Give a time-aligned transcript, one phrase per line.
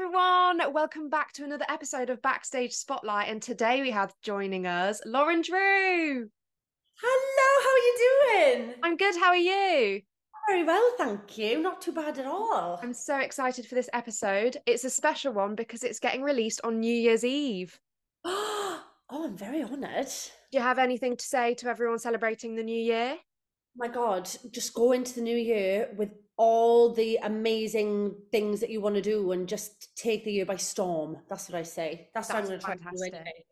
[0.00, 0.60] everyone.
[0.72, 3.28] Welcome back to another episode of Backstage Spotlight.
[3.28, 6.28] And today we have joining us Lauren Drew.
[7.02, 8.74] Hello, how are you doing?
[8.84, 9.16] I'm good.
[9.16, 10.00] How are you?
[10.48, 11.60] Very well, thank you.
[11.60, 12.78] Not too bad at all.
[12.80, 14.58] I'm so excited for this episode.
[14.66, 17.80] It's a special one because it's getting released on New Year's Eve.
[18.24, 20.06] oh, I'm very honoured.
[20.52, 23.16] Do you have anything to say to everyone celebrating the new year?
[23.76, 28.80] My God, just go into the new year with all the amazing things that you
[28.80, 31.18] want to do and just take the year by storm.
[31.28, 32.08] That's what I say.
[32.14, 33.44] That's, what I'm going to try to do anyway.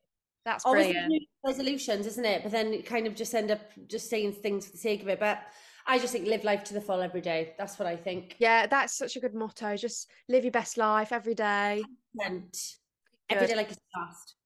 [0.45, 1.24] That's Always brilliant.
[1.45, 2.45] Resolutions, isn't it?
[2.45, 5.09] But then you kind of just end up just saying things for the sake of
[5.09, 5.18] it.
[5.18, 5.42] But
[5.88, 7.54] I just think live life to the full every day.
[7.59, 8.36] That's what I think.
[8.38, 9.76] Yeah, that's such a good motto.
[9.76, 11.82] Just live your best life every day.
[12.20, 14.37] Every day like it's past.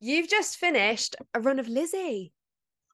[0.00, 2.32] You've just finished a run of Lizzie.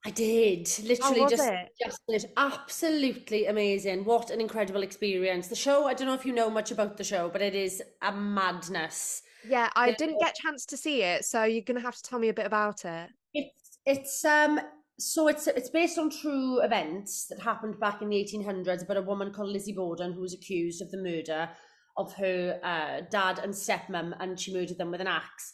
[0.06, 1.68] I did literally just it?
[1.82, 4.04] just absolutely amazing.
[4.04, 5.48] What an incredible experience.
[5.48, 7.82] The show, I don't know if you know much about the show, but it is
[8.02, 9.22] a madness.
[9.48, 12.20] Yeah, I didn't get a chance to see it, so you're gonna have to tell
[12.20, 13.10] me a bit about it.
[13.34, 14.60] It's it's um
[14.96, 19.02] so it's it's based on true events that happened back in the 1800s about a
[19.02, 21.50] woman called Lizzie Borden who was accused of the murder
[21.96, 25.52] of her uh, dad and stepmom and she murdered them with an axe.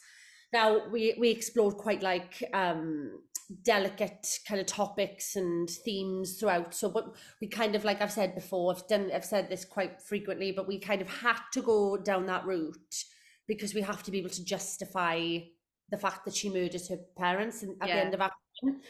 [0.53, 3.19] Now we we explored quite like um
[3.63, 6.73] delicate kind of topics and themes throughout.
[6.73, 10.01] So what we kind of like I've said before, I've done I've said this quite
[10.01, 13.03] frequently, but we kind of had to go down that route
[13.47, 15.37] because we have to be able to justify
[15.89, 17.95] the fact that she murdered her parents and at Yeah.
[17.95, 18.81] the end of action.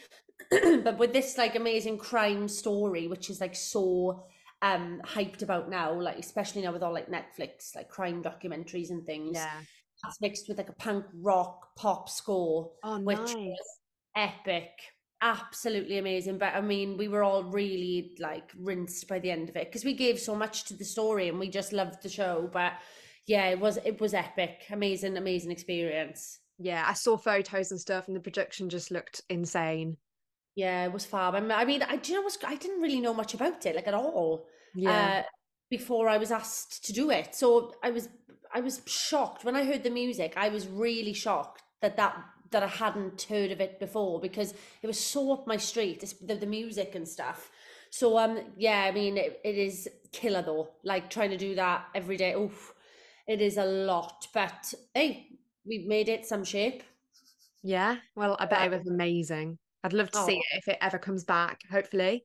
[0.84, 4.24] but with this like amazing crime story, which is like so
[4.62, 9.04] um hyped about now, like especially now with all like Netflix, like crime documentaries and
[9.04, 9.32] things.
[9.34, 9.60] Yeah.
[10.02, 13.56] That's mixed with like a punk rock pop score Oh, which nice.
[14.16, 14.70] Epic
[15.22, 19.56] absolutely amazing but i mean we were all really like rinsed by the end of
[19.56, 22.48] it because we gave so much to the story and we just loved the show
[22.52, 22.74] but
[23.26, 28.06] yeah it was it was epic amazing amazing experience Yeah, I saw photos and stuff,
[28.08, 29.98] and the production just looked insane.
[30.54, 32.80] yeah it was fab I mean, I mean I do you know what's I didn't
[32.80, 35.22] really know much about it like at all Yeah, uh,
[35.70, 37.34] before I was asked to do it.
[37.34, 38.08] So I was
[38.54, 40.34] I was shocked when I heard the music.
[40.36, 42.16] I was really shocked that that
[42.54, 46.00] that I hadn't heard of it before because it was so up my street.
[46.22, 47.50] The, the music and stuff.
[47.90, 50.68] So um yeah, I mean it, it is killer though.
[50.82, 52.32] Like trying to do that every day.
[52.34, 52.74] Oof,
[53.28, 54.26] it is a lot.
[54.34, 55.28] But hey,
[55.66, 56.82] we made it some shape.
[57.62, 57.96] yeah.
[58.16, 59.58] Well, I bet it was amazing.
[59.84, 60.54] I'd love to see Oh.
[60.54, 61.60] it if it ever comes back.
[61.70, 62.24] Hopefully.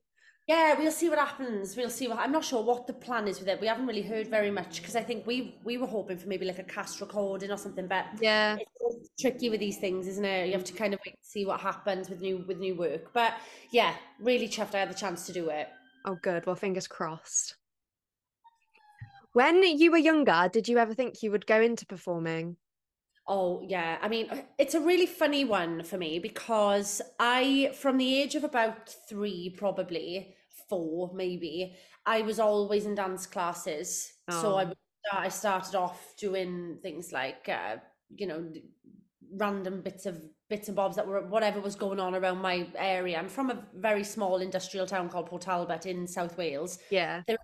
[0.50, 1.76] Yeah, we'll see what happens.
[1.76, 3.60] We'll see what I'm not sure what the plan is with it.
[3.60, 6.44] We haven't really heard very much because I think we we were hoping for maybe
[6.44, 8.56] like a cast recording or something, but Yeah.
[8.58, 10.46] it's tricky with these things, isn't it?
[10.48, 13.12] You have to kind of wait to see what happens with new with new work.
[13.12, 13.34] But
[13.70, 15.68] yeah, really chuffed I had the chance to do it.
[16.04, 16.46] Oh, good.
[16.46, 17.54] Well, fingers crossed.
[19.34, 22.56] When you were younger, did you ever think you would go into performing?
[23.28, 27.98] Oh yeah, I mean uh, it's a really funny one for me because I from
[27.98, 30.34] the age of about 3 probably
[30.70, 31.74] 4 maybe
[32.06, 34.12] I was always in dance classes.
[34.30, 34.64] So I
[35.12, 35.18] Oh.
[35.26, 37.76] I started off doing things like uh,
[38.20, 38.52] you know
[39.36, 43.18] random bits of bits and bobs that were whatever was going on around my area.
[43.18, 47.22] I'm from a very small industrial town called Port Talbot in South Wales Yeah.
[47.26, 47.38] there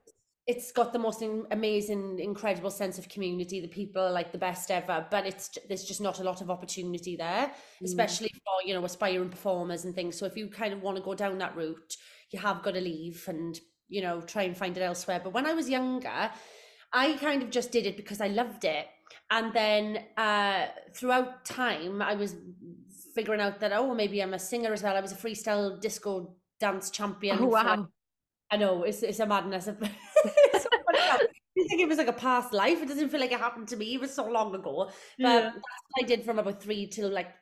[0.47, 4.39] it's got the most in- amazing incredible sense of community the people are like the
[4.39, 7.47] best ever but it's there's just not a lot of opportunity there
[7.81, 7.85] Mm.
[7.87, 11.03] especially for you know aspiring performers and things so if you kind of want to
[11.03, 11.97] go down that route
[12.31, 15.47] you have got to leave and you know try and find it elsewhere but when
[15.47, 16.31] i was younger
[16.93, 18.87] i kind of just did it because i loved it
[19.31, 22.35] and then uh throughout time i was
[23.15, 26.35] figuring out that oh maybe i'm a singer as well i was a freestyle disco
[26.59, 27.89] dance champion Oh, for.
[28.51, 29.69] I know it's it's a madness.
[30.55, 30.67] It's
[31.67, 32.81] I think it was like a past life.
[32.81, 33.95] It doesn't feel like it happened to me.
[33.95, 34.87] It was so long ago.
[34.87, 35.41] But Yeah.
[35.41, 37.33] that's what I did from about three till like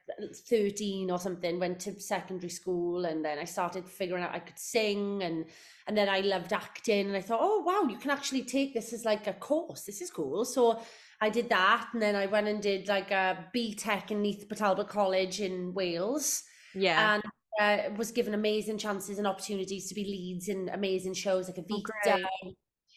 [0.49, 1.59] thirteen or something.
[1.61, 5.45] Went to secondary school, and then I started figuring out I could sing, and
[5.87, 8.93] and then I loved acting, and I thought, oh wow, you can actually take this
[8.93, 9.83] as like a course.
[9.83, 10.45] This is cool.
[10.45, 10.81] So
[11.21, 14.88] I did that, and then I went and did like a BTEC in Neath Talbot
[14.88, 16.43] College in Wales
[16.75, 17.15] Yeah.
[17.15, 17.23] and
[17.61, 21.65] uh, was given amazing chances and opportunities to be leads in amazing shows like a
[21.71, 22.55] Oh.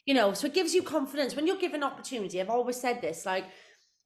[0.08, 0.34] You know.
[0.34, 2.42] So it gives you confidence when you're given opportunity.
[2.42, 3.46] I've always said this, like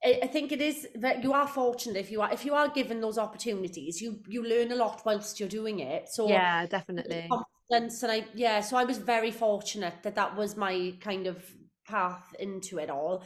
[0.04, 3.00] I, think it is that you are fortunate if you are if you are given
[3.02, 4.02] those opportunities.
[4.02, 6.10] You you learn a lot whilst you're doing it.
[6.10, 7.30] So yeah, definitely.
[7.30, 8.62] confidence and I yeah.
[8.62, 11.46] So I was very fortunate that that was my kind of
[11.88, 13.24] path into it all.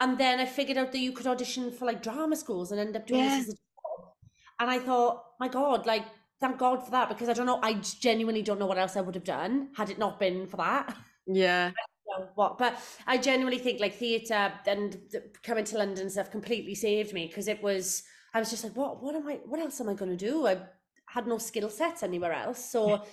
[0.00, 2.96] And then I figured out that you could audition for like drama schools and end
[2.96, 3.38] up doing Yeah.
[3.38, 4.12] this as a job.
[4.60, 6.04] And I thought, my God, like,
[6.40, 9.00] thank God for that because I don't know, I genuinely don't know what else I
[9.00, 10.96] would have done had it not been for that.
[11.26, 11.72] Yeah.
[12.34, 14.98] what, but I genuinely think like theatre and
[15.42, 18.02] coming to London and stuff completely saved me because it was.
[18.34, 19.02] I was just like, what?
[19.02, 19.40] What am I?
[19.46, 20.46] What else am I going to do?
[20.46, 20.58] I
[21.06, 23.04] had no skill sets anywhere else, so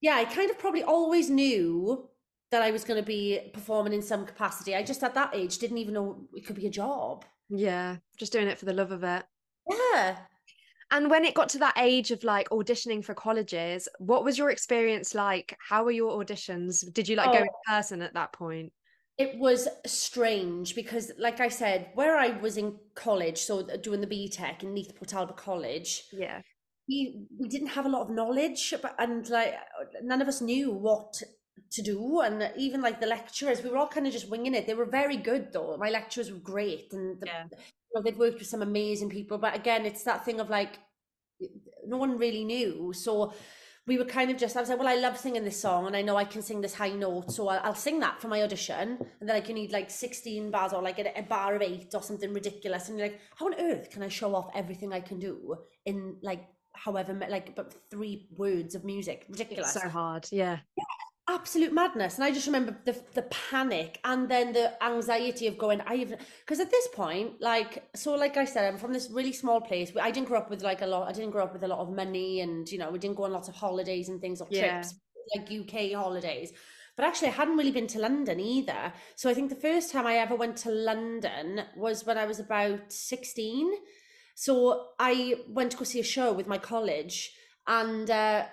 [0.00, 2.08] yeah, I kind of probably always knew
[2.50, 4.74] that I was going to be performing in some capacity.
[4.74, 7.24] I just at that age didn't even know it could be a job.
[7.50, 9.24] Yeah, just doing it for the love of it.
[9.68, 10.16] Yeah.
[10.90, 14.50] And when it got to that age of like auditioning for colleges, what was your
[14.50, 15.56] experience like?
[15.60, 16.90] How were your auditions?
[16.92, 17.70] Did you like oh, go in oh.
[17.70, 18.72] person at that point?
[19.18, 24.00] It was strange because, like I said, where I was in college, so uh, doing
[24.00, 26.40] the BTEC in Neath Port Talbot College, yeah,
[26.88, 30.40] we we didn't have a lot of knowledge, but and like uh, none of us
[30.40, 31.20] knew what
[31.70, 34.66] to do and even like the lecturers we were all kind of just winging it.
[34.66, 35.76] They were very good though.
[35.76, 37.44] My lecturers were great and the, yeah.
[37.50, 40.78] you know, they'd worked with some amazing people but again it's that thing of like
[41.86, 42.92] no one really knew.
[42.92, 43.32] So
[43.86, 45.96] we were kind of just I was like well I love singing this song and
[45.96, 48.42] I know I can sing this high note so I'll, I'll sing that for my
[48.42, 51.62] audition and then like you need like 16 bars or like a, a bar of
[51.62, 52.88] eight or something ridiculous.
[52.88, 55.56] And you're like how on earth can I show off everything I can do
[55.86, 59.26] in like however like but three words of music?
[59.28, 59.74] Ridiculous.
[59.74, 60.28] It's so hard.
[60.30, 60.58] Yeah.
[60.76, 60.84] Yeah
[61.28, 62.16] absolute madness.
[62.16, 66.18] And i just remember the the panic and then the anxiety of going i even
[66.40, 69.92] because at this point like so like i said i'm from this really small place.
[70.00, 71.80] I didn't grow up with like a lot i didn't grow up with a lot
[71.80, 74.48] of money and you know we didn't go on lots of holidays and things or
[74.50, 74.80] yeah.
[74.80, 74.94] trips
[75.36, 76.52] like uk holidays.
[76.96, 78.92] But actually i hadn't really been to london either.
[79.16, 82.40] So i think the first time i ever went to london was when i was
[82.40, 83.72] about 16
[84.34, 87.32] so i went to go see a show with my college
[87.66, 88.46] and uh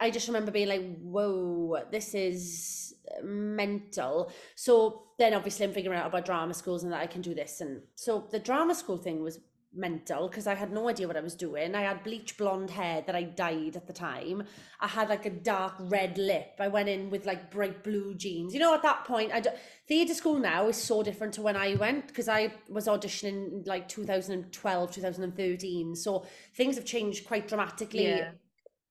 [0.00, 4.32] I just remember being like, whoa, this is mental.
[4.56, 7.60] So then obviously I'm figuring out about drama schools and that I can do this.
[7.60, 9.38] And so the drama school thing was
[9.76, 11.74] mental because I had no idea what I was doing.
[11.74, 14.44] I had bleach blonde hair that I dyed at the time.
[14.80, 16.54] I had like a dark red lip.
[16.60, 18.54] I went in with like bright blue jeans.
[18.54, 19.50] You know, at that point, I do,
[19.88, 23.88] theatre school now is so different to when I went because I was auditioning like
[23.88, 25.96] 2012, 2013.
[25.96, 26.24] So
[26.54, 28.08] things have changed quite dramatically.
[28.08, 28.30] Yeah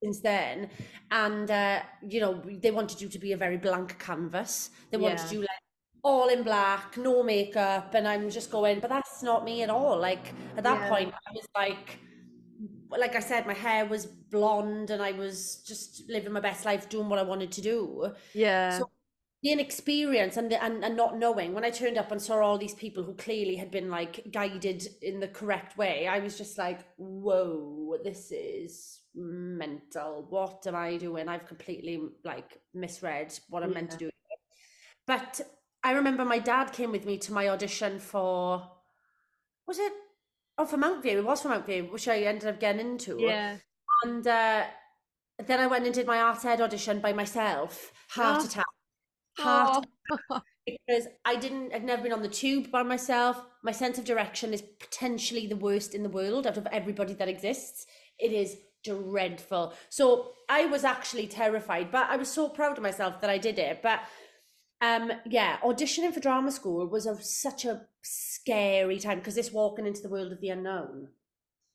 [0.03, 0.69] since then.
[1.11, 4.69] And uh, you know they wanted you to be a very blank canvas.
[4.91, 5.31] They wanted yeah.
[5.31, 5.49] you like
[6.03, 7.93] all in black no makeup.
[7.93, 9.97] And i'm just going but that's not me at all.
[9.97, 10.89] Like at that yeah.
[10.89, 11.99] point i was like
[12.89, 16.87] like i said my hair was blonde and i was just living my best life
[16.89, 18.11] doing what i wanted to do.
[18.33, 18.79] Yeah.
[18.79, 18.89] So
[19.41, 22.57] the inexperience and, the, and and not knowing when i turned up and saw all
[22.57, 26.57] these people who clearly had been like guided in the correct way i was just
[26.57, 30.25] like whoa this is mental.
[30.29, 31.27] What am I doing?
[31.27, 33.75] I've completely like misread what I'm yeah.
[33.75, 34.09] meant to do.
[35.05, 35.41] But
[35.83, 38.69] I remember my dad came with me to my audition for
[39.67, 39.93] was it
[40.57, 41.17] oh for Mountview?
[41.17, 43.17] It was for Mountview, which I ended up getting into.
[43.19, 43.57] Yeah.
[44.03, 44.63] And uh,
[45.45, 47.91] then I went and did my ArtsEd audition by myself.
[48.09, 48.45] Heart oh.
[48.45, 48.65] attack.
[49.37, 50.41] Heart oh.
[50.65, 53.43] because I didn't I'd never been on the tube by myself.
[53.63, 57.27] My sense of direction is potentially the worst in the world out of everybody that
[57.27, 57.85] exists.
[58.19, 59.73] It is dreadful.
[59.89, 63.59] So I was actually terrified, but I was so proud of myself that I did
[63.59, 63.81] it.
[63.81, 64.01] But
[64.81, 69.87] um, yeah, auditioning for drama school was a, such a scary time because it's walking
[69.87, 71.07] into the world of the unknown.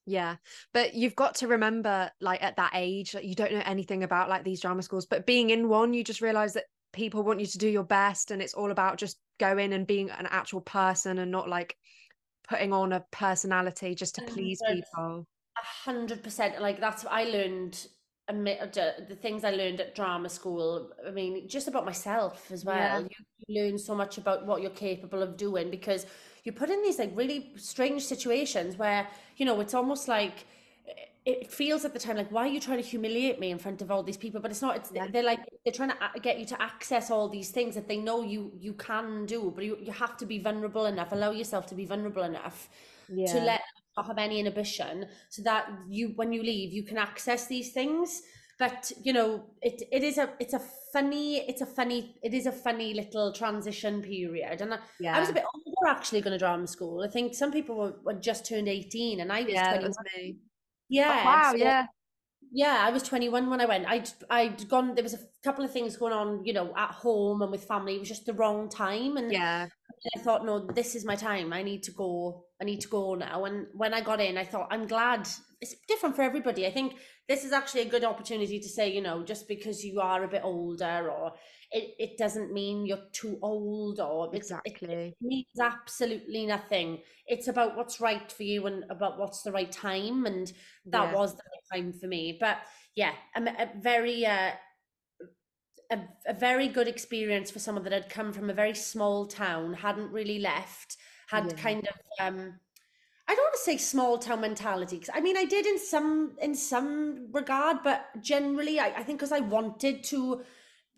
[0.05, 0.37] Yeah,
[0.72, 4.31] but you've got to remember, like at that age, like, you don't know anything about
[4.31, 5.06] like these drama schools.
[5.06, 8.31] But being in one, you just realize that people want you to do your best,
[8.31, 11.76] and it's all about just going and being an actual person and not like
[12.49, 15.26] putting on a personality just to please people
[15.65, 16.61] hundred percent.
[16.61, 17.87] Like that's what I learned.
[18.29, 20.91] Uh, the things I learned at drama school.
[21.07, 22.77] I mean, just about myself as well.
[22.77, 22.99] Yeah.
[23.00, 23.09] You,
[23.47, 26.05] you learn so much about what you're capable of doing because
[26.45, 30.45] you put in these like really strange situations where you know it's almost like
[31.29, 33.83] it feels at the time like why are you trying to humiliate me in front
[33.83, 35.07] of all these people but it's not it's yeah.
[35.12, 37.99] they're like they're trying to uh, get you to access all these things that they
[37.99, 41.67] know you you can do but you, you have to be vulnerable enough allow yourself
[41.67, 42.71] to be vulnerable enough
[43.12, 43.31] yeah.
[43.31, 43.58] to let
[43.99, 48.23] not have any inhibition so that you when you leave you can access these things.
[48.59, 50.62] But you know it it is a it's a
[50.93, 54.61] funny it's a funny it is a funny little transition period.
[54.61, 55.17] And yeah.
[55.17, 57.05] I was a bit oh, older actually going to drama school.
[57.05, 59.95] I think some people were, were just turned 18 and I was yeah, 21
[60.90, 61.87] yeah oh, wow so, yeah
[62.52, 63.87] yeah i was 21 when i went.
[63.87, 67.43] I'd i'd gone there was a couple of things going on you know at home
[67.43, 67.97] and with family.
[67.97, 69.17] It was just the wrong time.
[69.17, 69.67] And yeah.
[70.17, 71.52] i thought no this is my time.
[71.52, 73.45] I need to go i need to go now.
[73.45, 75.28] And when i got in i thought i'm glad.
[75.61, 76.67] It's different for everybody.
[76.67, 76.95] I think
[77.28, 80.28] this is actually a good opportunity to say you know just because you are a
[80.28, 81.33] bit older or
[81.70, 87.48] it, it doesn't mean you're too old or exactly it, it means absolutely nothing it's
[87.48, 90.52] about what's right for you and about what's the right time and
[90.87, 91.14] that yeah.
[91.14, 92.58] was the right time for me but
[92.94, 94.52] yeah i'm a very uh
[95.90, 99.75] a, a very good experience for someone that had come from a very small town,
[99.75, 100.96] hadn't really left,
[101.28, 101.56] had Yeah.
[101.56, 101.96] kind of
[102.26, 102.54] um
[103.30, 106.37] I don't want to say small town mentality because I mean I did in some
[106.40, 110.42] in some regard, but generally I, I think because I wanted to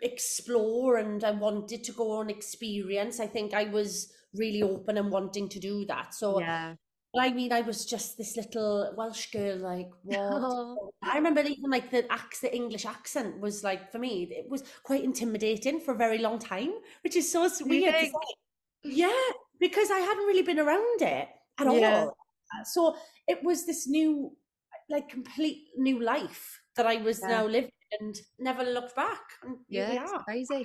[0.03, 5.11] explore and I wanted to go on experience, I think I was really open and
[5.11, 6.15] wanting to do that.
[6.15, 6.75] So yeah.
[7.19, 10.19] I mean, I was just this little Welsh girl, like what?
[10.21, 10.91] Oh.
[11.03, 14.63] I remember even like the accent, the English accent was like for me, it was
[14.85, 17.95] quite intimidating for a very long time, which is so weird.
[17.95, 18.13] to.
[18.85, 19.13] Yeah,
[19.59, 21.29] because I hadn't really been around it
[21.59, 22.05] at Yeah.
[22.07, 22.17] all.
[22.65, 22.97] So
[23.29, 24.37] it was this new,
[24.89, 27.29] like complete new life that I was Yeah.
[27.29, 29.23] now living and never looked back.
[29.43, 30.65] And Yeah, it's crazy.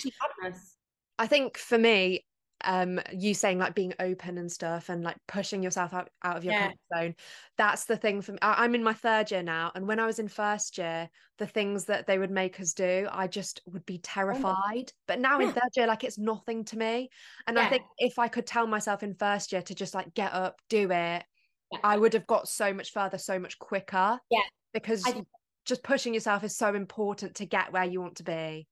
[1.18, 2.26] I think for me,
[2.64, 6.44] um, you saying like being open and stuff and like pushing yourself out, out of
[6.44, 6.62] your Yeah.
[6.68, 7.16] comfort zone,
[7.58, 8.38] that's the thing for me.
[8.42, 11.48] I, I'm in my third year now, and when I was in first year, the
[11.48, 14.92] things that they would make us do, I just would be terrified.
[15.06, 17.10] But now in third year, like it's nothing to me.
[17.46, 20.34] And I think if I could tell myself in first year to just like get
[20.34, 21.24] up, do it,
[21.72, 21.80] Yeah.
[21.84, 24.20] I would have got so much further, so much quicker.
[24.30, 24.44] Yeah.
[24.74, 25.26] Because I-
[25.66, 28.68] just pushing yourself is so important to get where you want to be.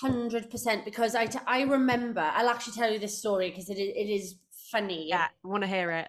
[0.00, 2.20] Hundred percent, because I, t- I remember.
[2.20, 4.34] I'll actually tell you this story because it is, it is
[4.72, 5.08] funny.
[5.08, 6.08] Yeah, I want to hear it.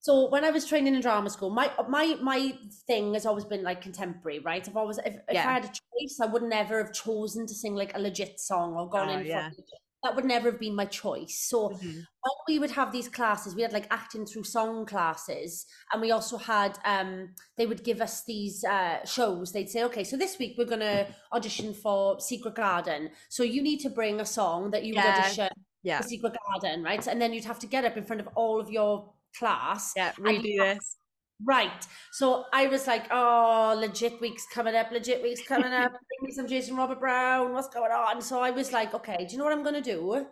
[0.00, 2.52] So when I was training in drama school, my my my
[2.86, 4.66] thing has always been like contemporary, right?
[4.66, 7.74] I've always if, if I had a choice, I would never have chosen to sing
[7.74, 9.50] like a legit song or gone Oh, in for yeah.
[10.02, 11.46] That would never have been my choice.
[11.48, 11.80] So Mhm.
[12.22, 16.10] when we would have these classes, we had like acting through song classes, and we
[16.12, 19.52] also had um they would give us these uh shows.
[19.52, 23.10] They'd say, okay, so this week we're gonna audition for Secret Garden.
[23.28, 25.18] So you need to bring a song that you would Yeah.
[25.18, 25.48] audition
[25.82, 26.00] Yeah.
[26.00, 27.04] for Secret Garden, right?
[27.06, 29.92] And then you'd have to get up in front of all of your class.
[29.96, 30.96] Yeah, redo this.
[31.44, 31.86] Right.
[32.12, 35.92] So I was like, oh, legit week's coming up, legit week's coming up.
[36.18, 37.52] Bring me some Jason Robert Brown.
[37.52, 38.20] What's going on?
[38.22, 40.26] So I was like, okay, do you know what I'm going to do?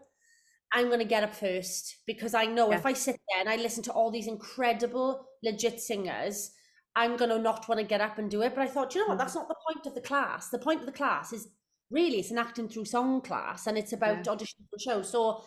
[0.73, 2.79] I'm going to get up first because I know Yeah.
[2.79, 6.51] if I sit there and I listen to all these incredible, legit singers,
[6.97, 8.55] I'm going to not want to get up and do it.
[8.55, 9.19] But I thought, you know what?
[9.19, 9.41] That's mm-hmm.
[9.41, 10.49] not the point of the class.
[10.49, 11.49] The point of the class is
[11.91, 14.33] really it's an acting through song class and it's about Yeah.
[14.33, 15.11] auditioning for shows.
[15.11, 15.45] So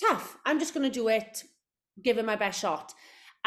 [0.00, 0.38] tough.
[0.46, 1.44] I'm just going to do it,
[2.02, 2.94] give it my best shot.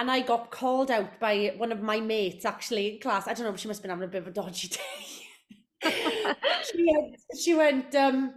[0.01, 3.27] And I got called out by one of my mates actually in class.
[3.27, 4.67] I don't know, she must have been having a bit of a dodgy
[5.83, 5.83] day.
[6.63, 8.33] she went, she went um,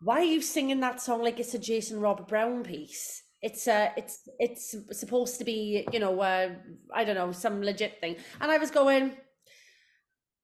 [0.00, 3.22] why are you singing that song like it's a Jason Robert Brown piece?
[3.42, 6.50] It's uh it's it's supposed to be, you know, uh,
[6.94, 8.16] I don't know, some legit thing.
[8.40, 9.16] And I was going,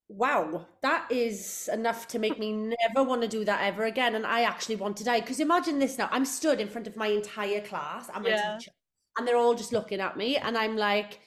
[0.09, 4.15] wow, that is enough to make me never want to do that ever again.
[4.15, 5.21] And I actually want to die.
[5.21, 6.09] Because imagine this now.
[6.11, 8.59] I'm stood in front of my entire class and my Yeah.
[8.59, 8.73] teacher,
[9.21, 11.21] and they're all just looking at me, and I'm like,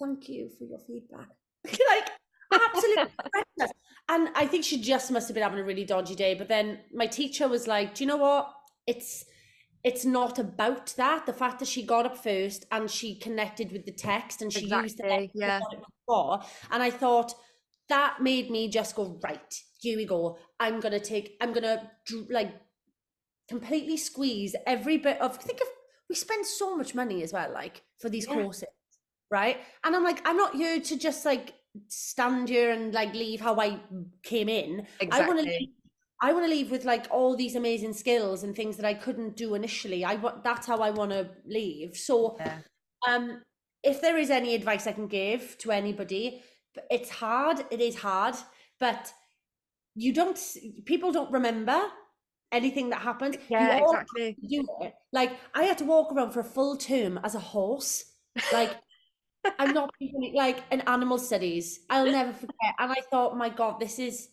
[0.00, 1.28] thank you for your feedback.
[1.64, 2.10] like
[2.52, 3.72] absolutely horrendous.
[4.08, 6.34] And I think she just must have been having a really dodgy day.
[6.34, 8.52] But then my teacher was like, Do you know what?
[8.86, 9.24] It's
[9.84, 11.24] it's not about that.
[11.24, 14.66] The fact that she got up first and she connected with the text and she
[14.66, 15.60] used the yeah.
[15.60, 16.40] for it was for.
[16.72, 17.32] And I thought
[17.88, 20.36] that made me just go, right, here we go.
[20.58, 21.90] I'm gonna take, I'm gonna
[22.28, 22.52] like
[23.48, 25.68] completely squeeze every bit of think of
[26.08, 28.34] we spend so much money as well, like for these Yeah.
[28.34, 28.68] courses,
[29.30, 29.58] right?
[29.84, 31.54] And I'm like, I'm not here to just like
[31.88, 33.80] stand here and like leave how I
[34.22, 34.86] came in.
[35.10, 35.68] I want to leave,
[36.20, 39.36] I want to leave with like all these amazing skills and things that I couldn't
[39.36, 40.04] do initially.
[40.04, 41.96] I want that's how I want to leave.
[41.96, 42.62] So Yeah.
[43.08, 43.42] um
[43.82, 46.42] if there is any advice I can give to anybody,
[46.90, 48.36] it's hard, it is hard,
[48.78, 49.12] but
[49.94, 50.38] you don't
[50.86, 51.80] people don't remember
[52.52, 53.38] anything that happened.
[53.48, 54.36] Yeah, you exactly.
[54.48, 54.94] do it.
[55.12, 58.04] Like I had to walk around for a full term as a horse.
[58.52, 58.76] Like
[59.58, 59.90] I'm not
[60.34, 61.80] like in animal studies.
[61.90, 62.74] I'll never forget.
[62.78, 64.28] And I thought, my God, this is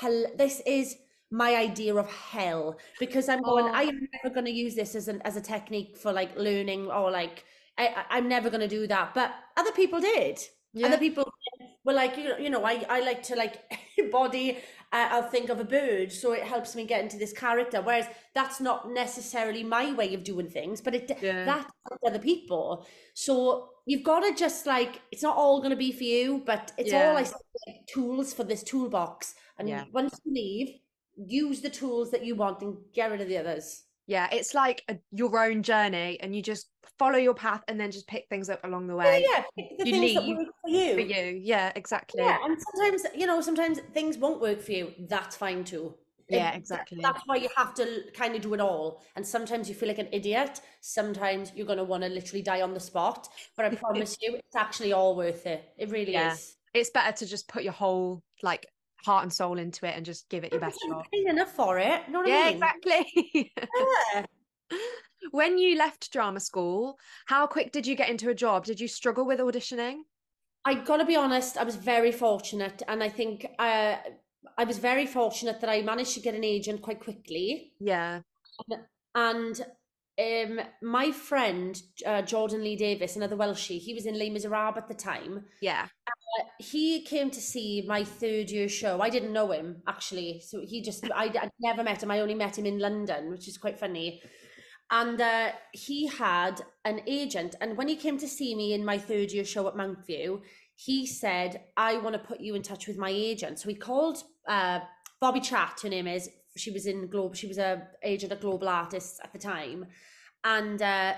[0.00, 0.26] hell.
[0.36, 0.96] This is
[1.30, 3.66] my idea of hell because I'm going.
[3.66, 3.72] Oh.
[3.72, 6.86] I am never going to use this as an as a technique for like learning
[6.90, 7.44] or like
[7.78, 9.14] I, I'm never going to do that.
[9.14, 10.38] But other people did.
[10.72, 10.88] Yeah.
[10.88, 11.32] Other people
[11.84, 13.56] were like, you know, you know, I, I like to like
[14.12, 14.58] body
[14.92, 17.82] uh, I'll think of a bird, so it helps me get into this character.
[17.82, 21.44] Whereas that's not necessarily my way of doing things, but it Yeah.
[21.44, 21.70] that's
[22.06, 22.86] other people.
[23.14, 26.72] So you've got to just like, it's not all going to be for you, but
[26.78, 27.12] it's all Yeah.
[27.14, 27.32] like
[27.86, 29.34] tools for this toolbox.
[29.58, 29.84] And Yeah.
[29.92, 30.80] once you leave,
[31.16, 33.84] use the tools that you want and get rid of the others.
[34.06, 36.68] Yeah, it's like a, your own journey, and you just
[36.98, 39.84] follow your path, and then just pick things up along the way yeah, pick the
[39.84, 40.94] You things that work for you.
[40.94, 41.40] for you.
[41.42, 42.22] Yeah, exactly.
[42.22, 44.92] Yeah, and sometimes you know, sometimes things won't work for you.
[45.08, 45.94] That's fine too.
[46.28, 47.00] Yeah, exactly.
[47.02, 49.02] That's why you have to kind of do it all.
[49.14, 50.60] And sometimes you feel like an idiot.
[50.80, 53.28] Sometimes you're gonna want to literally die on the spot.
[53.56, 55.68] But I promise you, it's actually all worth it.
[55.76, 56.32] It really Yeah.
[56.32, 56.56] is.
[56.72, 58.66] It's better to just put your whole like
[59.04, 61.06] heart and soul into it and just give it your best shot.
[61.12, 62.02] enough for it.
[62.06, 62.54] You know what Yeah, I mean?
[62.54, 63.52] exactly.
[64.14, 64.24] Yeah.
[65.30, 68.64] when you left drama school, how quick did you get into a job?
[68.64, 69.98] Did you struggle with auditioning?
[70.64, 73.96] I gotta be honest, I was very fortunate, and I think uh,
[74.56, 77.72] I was very fortunate that I managed to get an agent quite quickly.
[77.80, 78.20] Yeah.
[79.14, 79.60] And
[80.18, 84.88] um, my friend uh, Jordan Lee Davis, another Welshie, he was in Les Miserables at
[84.88, 85.44] the time.
[85.60, 85.88] Yeah.
[86.58, 89.00] He came to see my third year show.
[89.00, 92.10] I didn't know him actually, so he just I I'd never met him.
[92.10, 94.22] I only met him in London, which is quite funny.
[94.90, 98.98] And uh, he had an agent, and when he came to see me in my
[98.98, 100.42] third year show at Mountview,
[100.76, 104.18] he said, "I want to put you in touch with my agent." So he called
[104.46, 104.80] uh,
[105.20, 106.28] Bobby Chat, her name is.
[106.56, 107.36] She was in Globe.
[107.36, 109.86] She was a agent at Global Artists at the time,
[110.44, 111.14] and uh,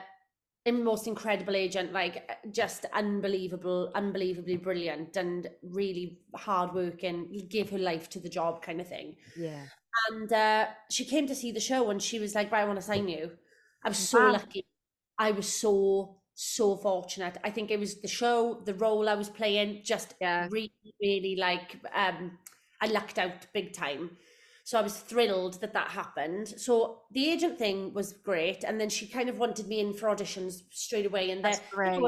[0.67, 7.47] a most incredible agent, like just unbelievable, unbelievably brilliant, and really hardworking.
[7.49, 9.17] Gave her life to the job, kind of thing.
[9.35, 9.69] Yeah.
[10.09, 12.79] And uh, she came to see the show, and she was like, "Right, I want
[12.79, 13.39] to sign you."
[13.83, 14.25] I was so Wow.
[14.25, 14.67] lucky.
[15.19, 17.39] I was so so fortunate.
[17.45, 20.49] I think it was the show, the role I was playing, just Yeah.
[20.51, 22.39] really, really like um,
[22.81, 24.19] I lucked out big time.
[24.67, 26.49] So I was thrilled that that happened.
[26.49, 30.09] So the agent thing was great, and then she kind of wanted me in for
[30.09, 31.31] auditions straight away.
[31.31, 32.01] And That's that great.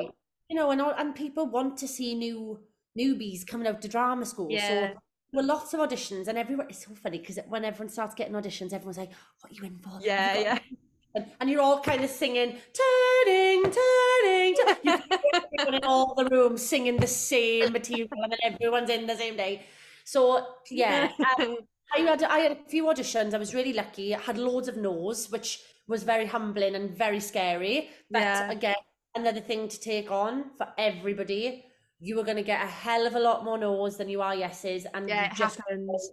[0.51, 2.59] you know, and all- and people want to see new
[2.99, 4.49] newbies coming out to drama school.
[4.51, 4.67] Yeah.
[4.69, 4.95] So there
[5.35, 6.67] were lots of auditions, and everyone.
[6.69, 9.79] It's so funny because when everyone starts getting auditions, everyone's like, "What are you in
[9.79, 10.59] for?" Yeah, yeah.
[11.15, 12.51] And, and you're all kind of singing,
[12.81, 14.55] turning, turning.
[14.57, 18.41] turning." You can hear everyone in all the rooms singing the same material, and then
[18.51, 19.63] everyone's in the same day.
[20.05, 21.59] So yeah, um,
[21.95, 23.35] I had I had a few auditions.
[23.35, 24.15] I was really lucky.
[24.15, 27.91] I had loads of no's, which was very humbling and very scary.
[28.11, 28.51] But Yeah.
[28.51, 28.77] again,
[29.15, 31.65] another thing to take on for everybody.
[32.01, 34.35] You are going to get a hell of a lot more no's than you are
[34.35, 36.11] yeses, and yeah, it just happens.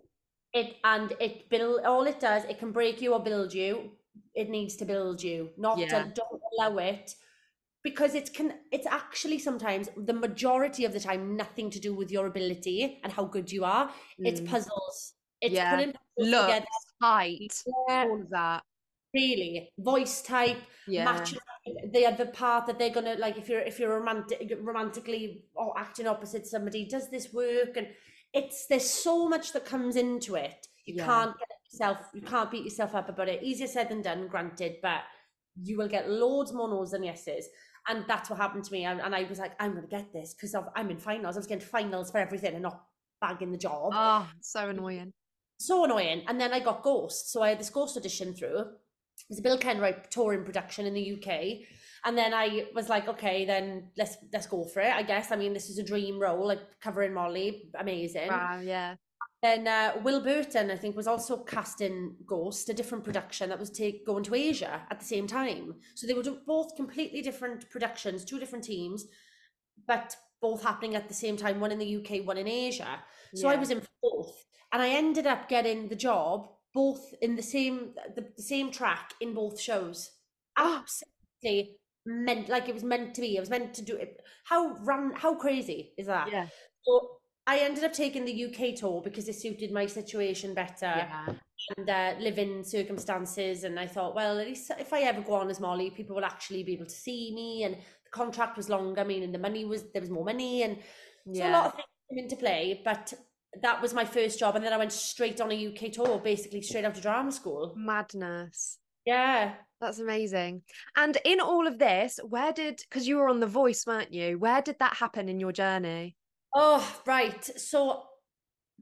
[0.53, 2.44] it and it build all it does.
[2.46, 3.98] It can break you or build you.
[4.34, 5.88] It needs to build you, not Yeah.
[5.89, 7.15] to, don't allow it
[7.84, 8.62] because it can.
[8.72, 13.14] It's actually sometimes the majority of the time nothing to do with your ability and
[13.14, 13.94] how good you are.
[14.24, 14.48] It's Mm.
[14.50, 15.14] puzzles.
[15.41, 15.75] It's Yeah.
[15.75, 16.65] putting together.
[17.01, 18.63] height, Yeah, all of that.
[19.13, 21.05] really voice type Yeah.
[21.05, 21.39] matching
[21.91, 26.05] the other part that they're gonna like if you're if you're romantic romantically or acting
[26.07, 27.87] opposite somebody does this work and
[28.33, 31.05] it's there's so much that comes into it you Yeah.
[31.05, 34.77] can't get yourself you can't beat yourself up about it easier said than done granted
[34.81, 35.03] but
[35.61, 37.48] you will get loads more no's than yeses
[37.87, 40.33] and that's what happened to me and, and I was like I'm gonna get this
[40.33, 42.83] because I'm in finals I was getting finals for everything and not
[43.21, 45.13] bagging the job Oh, so annoying.
[45.57, 46.24] So annoying.
[46.27, 47.31] And then I got Ghost.
[47.31, 48.59] So I had this Ghost audition through.
[48.59, 51.68] It was a Bill Kenwright touring production in the UK.
[52.05, 54.94] And then I was like, okay, then let's let's go for it.
[54.94, 55.31] I guess.
[55.31, 58.27] I mean, this is a dream role, like covering Molly, amazing.
[58.27, 58.96] Wow, yeah.
[59.41, 63.59] Then uh, Will Burton, I think, was also cast in Ghost, a different production that
[63.59, 65.75] was take, going to Asia at the same time.
[65.94, 69.05] So they were both completely different productions, two different teams,
[69.87, 73.00] but both happening at the same time, one in the UK, one in Asia.
[73.35, 77.43] So I was in both, and I ended up getting the job both in the
[77.43, 80.11] same the, the same track in both shows.
[80.57, 80.81] Oh.
[80.81, 83.37] Absolutely meant like it was meant to be.
[83.37, 84.21] I was meant to do it.
[84.45, 85.13] How run?
[85.15, 86.29] How crazy is that?
[86.31, 86.47] Yeah.
[86.83, 87.09] So
[87.47, 91.25] I ended up taking the UK tour because it suited my situation better Yeah.
[91.77, 93.63] and uh, living circumstances.
[93.63, 96.25] And I thought, well, at least if I ever go on as Molly, people will
[96.25, 97.63] actually be able to see me.
[97.63, 100.77] And the contract was longer, meaning the money was there was more money, and
[101.33, 102.81] so a lot of things came into play.
[102.83, 103.13] But
[103.61, 106.61] that was my first job, and then I went straight on a UK tour, basically
[106.61, 107.74] straight of drama school.
[107.75, 108.79] Madness.
[109.05, 109.53] Yeah.
[109.81, 110.63] That's amazing.
[110.96, 114.39] And in all of this, where did, because you were on The Voice, weren't you?
[114.39, 116.15] Where did that happen in your journey?
[116.55, 117.44] Oh, right.
[117.59, 118.03] So,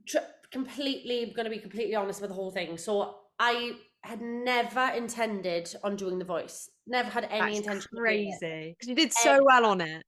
[0.06, 0.18] tr-
[0.50, 2.78] completely going to be completely honest with the whole thing.
[2.78, 6.70] So, I had never intended on doing The Voice.
[6.86, 7.88] Never had any That's intention.
[7.92, 8.38] of doing it.
[8.40, 8.76] crazy.
[8.78, 10.04] Because you did eh, so well on it.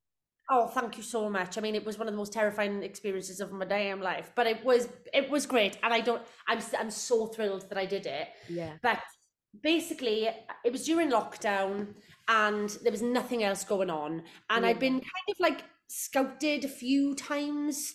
[0.49, 1.59] Oh, thank you so much.
[1.59, 4.47] I mean, it was one of the most terrifying experiences of my damn life, but
[4.47, 6.23] it was it was great, and I don't.
[6.47, 8.29] I'm I'm so thrilled that I did it.
[8.49, 8.75] Yeah.
[8.81, 9.01] But
[9.61, 10.29] basically,
[10.65, 11.95] it was during lockdown,
[12.29, 16.69] and there was nothing else going on, and I'd been kind of like scouted a
[16.69, 17.95] few times,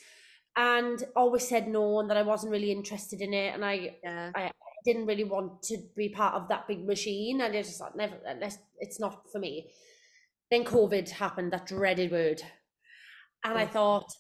[0.58, 4.52] and always said no, and that I wasn't really interested in it, and I Yeah.
[4.84, 7.42] didn't really want to be part of that big machine.
[7.42, 9.72] And I just thought, never, unless it's not for me.
[10.52, 12.42] Then COVID happened, that dreaded word.
[13.44, 13.68] And I Oh.
[13.68, 14.12] thought,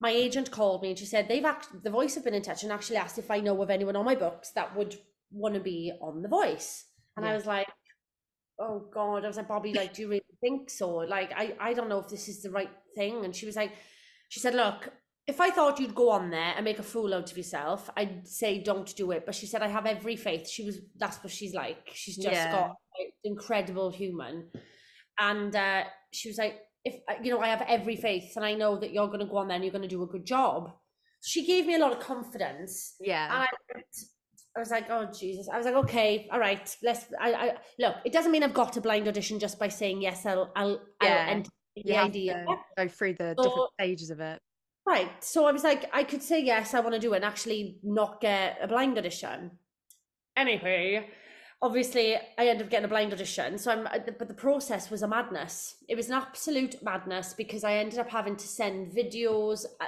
[0.00, 2.64] my agent called me and she said, they've actually, The Voice have been in touch
[2.64, 4.98] and actually asked if I know of anyone on my books that would
[5.30, 6.86] want to be on The Voice.
[7.16, 7.68] And I was like,
[8.58, 9.24] oh God.
[9.24, 10.88] I was like, Bobby, like, do you really think so?
[10.96, 13.24] Like, I, I don't know if this is the right thing.
[13.24, 13.72] And she was like,
[14.28, 14.88] she said, look,
[15.28, 18.26] if I thought you'd go on there and make a fool out of yourself, I'd
[18.26, 19.24] say don't do it.
[19.24, 20.48] But she said I have every faith.
[20.48, 21.90] She was that's what she's like.
[21.94, 22.50] She's just Yeah.
[22.50, 24.50] got like, incredible human,
[25.18, 28.76] and uh, she was like, if you know, I have every faith, and I know
[28.78, 30.72] that you're going to go on there and you're going to do a good job.
[31.24, 33.24] She gave me a lot of confidence, Yeah.
[33.32, 33.42] and
[33.76, 33.80] I,
[34.56, 35.48] I was like, oh Jesus!
[35.52, 37.06] I was like, okay, all right, let's.
[37.20, 37.96] I, I look.
[38.04, 40.26] It doesn't mean I've got a blind audition just by saying yes.
[40.26, 41.24] I'll, I'll, Yeah.
[41.26, 42.44] I'll enter the you idea.
[42.76, 44.38] go through the So- different stages of it.
[44.84, 45.22] Right.
[45.22, 47.78] So I was like, I could say yes, I want to do it, and actually
[47.84, 49.52] not get a blind audition.
[50.36, 51.08] Anyway,
[51.62, 53.56] obviously, I ended up getting a blind audition.
[53.56, 55.76] So I'm, uh, but the process was a madness.
[55.88, 59.86] It was an absolute madness because I ended up having to send videos, uh,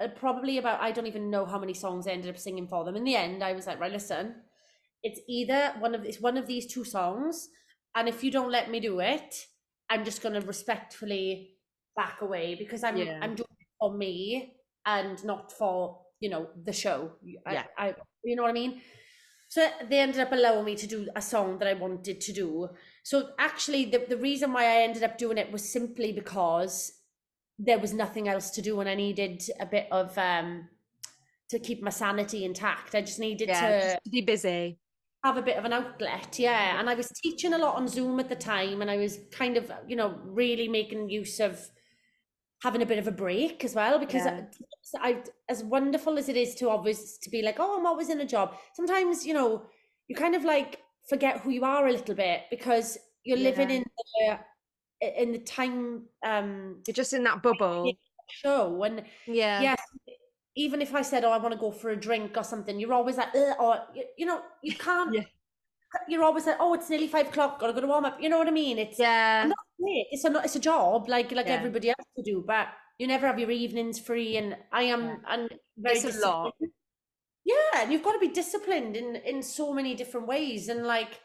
[0.00, 2.84] uh, probably about I don't even know how many songs I ended up singing for
[2.84, 2.96] them.
[2.96, 4.34] In the end, I was like, right, listen,
[5.02, 7.48] it's either one of it's one of these two songs,
[7.94, 9.46] and if you don't let me do it,
[9.88, 11.56] I'm just going to respectfully
[11.94, 13.18] back away because I'm Yeah.
[13.22, 14.54] I'm doing it for me
[14.84, 17.12] and not for you know the show.
[17.46, 17.64] I, Yeah.
[17.78, 18.80] I you know what I mean.
[19.52, 22.70] So they ended up allowing me to do a song that I wanted to do.
[23.02, 26.74] So actually, the the reason why I ended up doing it was simply because
[27.58, 30.68] there was nothing else to do and I needed a bit of um
[31.50, 32.94] to keep my sanity intact.
[32.94, 33.60] I just needed Yeah.
[33.60, 34.78] to to be busy.
[35.24, 38.18] have a bit of an outlet yeah and i was teaching a lot on zoom
[38.22, 40.10] at the time and i was kind of you know
[40.42, 41.52] really making use of
[42.62, 44.44] having a bit of a break as well because Yeah.
[45.02, 48.08] I, I as wonderful as it is to always to be like oh i'm always
[48.08, 49.62] in a job sometimes you know
[50.08, 53.84] you kind of like forget who you are a little bit because you're living in
[54.18, 54.38] the
[55.22, 57.92] in the time um You're just in that bubble.
[58.30, 59.60] show and Yeah.
[59.62, 59.80] yes
[60.54, 62.92] even if i said oh i want to go for a drink or something you're
[62.92, 65.24] always like or you, you know you can't Yeah.
[66.08, 68.38] you're always like oh it's nearly five o'clock gotta go to warm up you know
[68.38, 69.50] what i mean it's Yeah.
[69.82, 70.06] Great.
[70.10, 71.54] it's a it's a job like like Yeah.
[71.54, 72.68] everybody else to do but
[72.98, 75.16] you never have your evenings free and i am Yeah.
[75.28, 76.52] and very It's a lot.
[76.60, 76.72] disciplined.
[77.44, 81.20] yeah and you've got to be disciplined in in so many different ways and like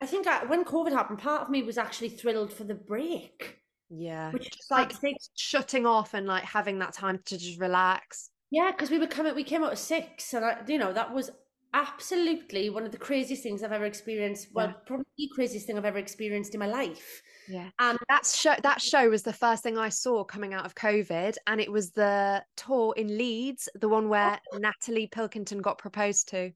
[0.00, 3.58] i think I, when covid happened part of me was actually thrilled for the break
[3.90, 4.30] Yeah.
[4.32, 8.30] which Just is like like shutting off and like having that time to just relax.
[8.50, 11.12] Yeah, because we were coming, we came out at six, and I, you know that
[11.18, 11.30] was
[11.74, 14.48] absolutely one of the craziest things I've ever experienced.
[14.54, 14.74] Well, Yeah.
[14.86, 17.22] probably the craziest thing I've ever experienced in my life.
[17.48, 17.70] Yeah.
[17.78, 21.36] And That show that show was the first thing I saw coming out of COVID,
[21.46, 24.08] and it was the tour in Leeds, the one oh.
[24.08, 26.52] where Natalie Pilkington got proposed to.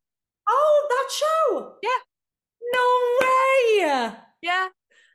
[0.48, 1.74] oh, that show!
[1.82, 1.88] Yeah.
[2.72, 4.14] No way!
[4.42, 4.68] Yeah,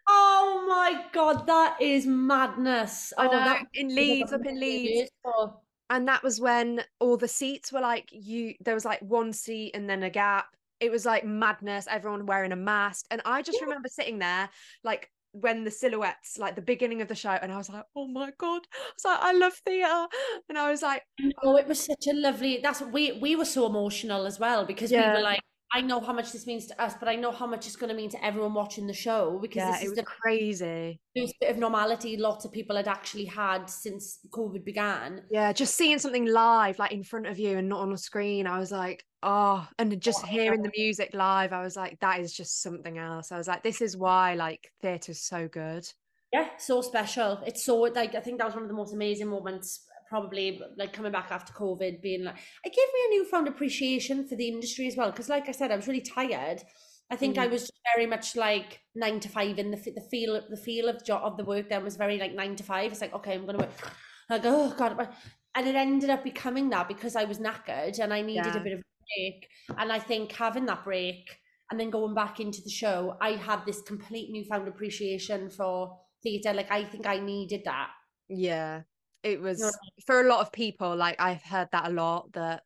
[0.08, 3.14] Oh my god, that is madness!
[3.18, 3.44] I oh, know.
[3.46, 5.64] that in Leeds, up in Leeds, Beautiful.
[5.90, 8.56] and that was when all the seats were like you.
[8.62, 10.48] There was like one seat and then a gap.
[10.80, 11.88] It was like madness.
[11.90, 13.66] Everyone wearing a mask, and I just Yeah.
[13.66, 14.50] remember sitting there
[14.84, 18.08] like when the silhouettes, like the beginning of the show, and I was like, oh
[18.08, 18.62] my god!
[18.74, 20.08] I was like, I love theatre,
[20.50, 21.32] and I was like, mm.
[21.44, 22.60] Oh, it was such a lovely.
[22.62, 25.41] That's we we were so emotional as well because we were like,
[25.74, 27.89] I know how much this means to us, but I know how much it's going
[27.89, 31.00] to mean to everyone watching the show because yeah, this it is was the crazy.
[31.15, 35.22] bit of normality lots of people had actually had since COVID began.
[35.32, 38.48] Yeah, just seeing something live, like in front of you and not on a screen,
[38.48, 42.34] I was like, oh, and just hearing the music live, I was like, that is
[42.34, 43.32] just something else.
[43.32, 45.88] I was like, this is why like theatre's so good.
[46.34, 47.42] Yeah, so special.
[47.46, 49.86] It's so like I think that was one of the most amazing moments.
[50.10, 54.36] Probably like coming back after COVID, being like, it gave me a newfound appreciation for
[54.36, 55.10] the industry as well.
[55.10, 56.62] Because, like I said, I was really tired.
[57.10, 57.52] I think I Mm.
[57.52, 61.24] was very much like nine to five in the the feel the feel of job
[61.24, 62.92] of the work then was very like nine to five.
[62.92, 63.92] It's like okay, I'm gonna work.
[64.30, 65.10] Like oh god,
[65.56, 68.74] and it ended up becoming that because I was knackered and I needed a bit
[68.74, 68.82] of
[69.15, 69.47] break.
[69.78, 71.38] And I think having that break
[71.69, 76.54] and then going back into the show, I had this complete newfound appreciation for theatre.
[76.54, 77.89] Like I think I needed that.
[78.28, 78.82] Yeah,
[79.24, 79.74] it was what
[80.06, 82.63] for a lot of people, like I've heard that a lot, that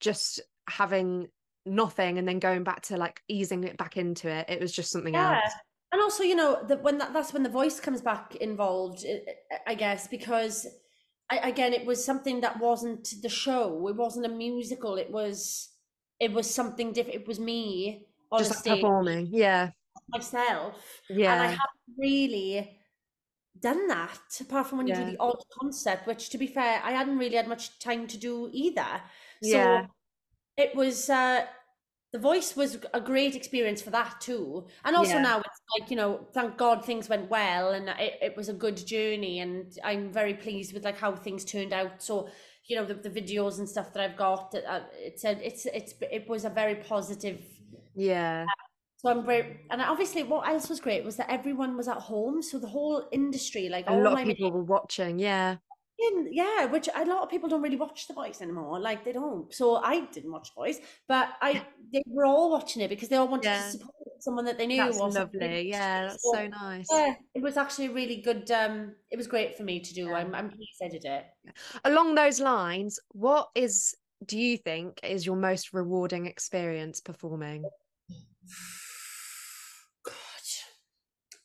[0.00, 1.28] just having
[1.66, 4.90] nothing and then going back to like easing it back into it, it was just
[4.90, 5.40] something Yeah.
[5.40, 5.52] else.
[5.90, 9.22] And also, you know, that when that, that's when the voice comes back involved, I-
[9.50, 10.66] I I guess, because
[11.30, 13.86] I, again, it was something that wasn't the show.
[13.88, 14.96] It wasn't a musical.
[14.96, 15.70] It was,
[16.20, 17.20] it was something different.
[17.22, 19.28] It was me on Just a like stage performing.
[19.32, 19.72] Yeah.
[20.08, 21.02] myself.
[21.08, 22.80] Yeah, And I haven't really
[23.58, 26.92] done that apart from when you do the odd concept, which to be fair, I
[26.92, 29.02] hadn't really had much time to do either.
[29.42, 29.86] So Yeah.
[30.56, 31.46] it was uh
[32.12, 34.66] the voice was a great experience for that too.
[34.84, 35.22] And also Yeah.
[35.22, 38.54] now it's like, you know, thank God things went well and it, it was a
[38.54, 42.02] good journey and I'm very pleased with like how things turned out.
[42.02, 42.28] So,
[42.66, 45.94] you know, the, the videos and stuff that I've got, uh, it's a, it's it's
[46.00, 47.44] it was a very positive
[47.94, 48.46] Yeah.
[48.96, 52.42] so I'm very, and obviously, what else was great was that everyone was at home.
[52.42, 55.18] So the whole industry, like A lot of people were watching.
[55.18, 55.56] Yeah.
[55.98, 58.78] In- yeah, which a lot of people don't really watch The Voice anymore.
[58.78, 59.52] Like they don't.
[59.52, 63.16] So I didn't watch The Voice, but I they were all watching it because they
[63.16, 63.62] all wanted Yeah.
[63.64, 64.76] to support someone that they knew.
[64.76, 65.20] That's something.
[65.22, 65.68] lovely.
[65.68, 66.86] Yeah, that's So, so nice.
[66.92, 68.50] Yeah, it was actually a really good.
[68.50, 70.06] Um, it was great for me to do.
[70.06, 70.14] Yeah.
[70.14, 71.24] I'm, I'm pleased I did it.
[71.84, 73.94] Along those lines, what is
[74.26, 77.62] do you think is your most rewarding experience performing?
[80.04, 80.14] God,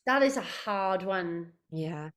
[0.06, 1.52] that is a hard one.
[1.70, 2.10] Yeah.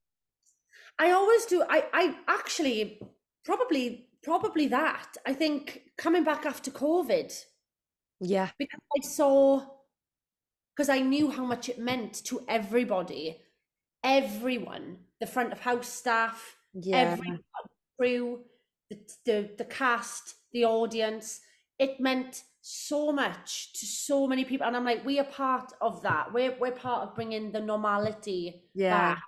[1.00, 1.64] I always do.
[1.70, 3.00] I, I actually
[3.46, 5.16] probably, probably that.
[5.26, 7.34] I think coming back after COVID
[8.20, 8.50] Yeah.
[8.58, 9.66] because I saw,
[10.76, 13.42] because I knew how much it meant to everybody,
[14.04, 16.98] everyone, the front of house staff, Yeah.
[16.98, 17.40] every
[18.00, 18.44] crew,
[18.90, 21.42] the, the the cast, the audience.
[21.80, 26.02] It meant so much to so many people, and I'm like, we are part of
[26.04, 26.34] that.
[26.34, 29.16] We're we're part of bringing the normality Yeah.
[29.16, 29.24] back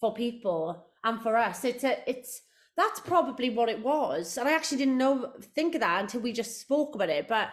[0.00, 1.64] for people and for us.
[1.64, 2.42] It's a uh, it's
[2.76, 6.32] that's probably what it was, and I actually didn't know think of that until we
[6.32, 7.50] just spoke about it, but.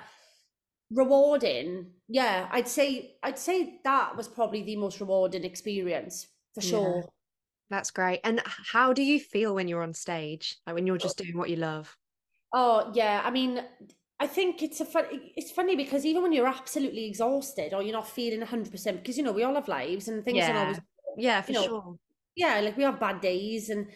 [0.92, 6.70] Rewarding, yeah, I'd say I'd say that was probably the most rewarding experience for Yeah.
[6.70, 7.10] sure.
[7.70, 8.22] That's great.
[8.24, 10.58] And how do you feel when you're on stage?
[10.66, 11.96] Like when you're just doing what you love?
[12.52, 13.64] Oh yeah, I mean,
[14.20, 15.06] I think it's a fun.
[15.36, 19.18] It's funny because even when you're absolutely exhausted or you're not feeling hundred percent, because
[19.18, 20.60] you know we all have lives and things Yeah.
[20.60, 20.80] always.
[21.18, 21.96] Yeah, for You know, sure.
[22.36, 23.88] Yeah, like we have bad days and.